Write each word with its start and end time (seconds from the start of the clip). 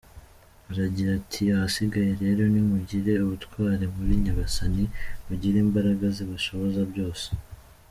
Aragira 0.69 1.11
ati:”ahasigaye 1.19 2.11
rero, 2.23 2.41
nimugire 2.53 3.11
ubutwali 3.23 3.85
muri 3.95 4.11
Nyagasani, 4.23 4.83
mugire 5.25 5.57
imbaraga 5.65 6.05
zibashoboza 6.15 6.81
byose. 6.91 7.27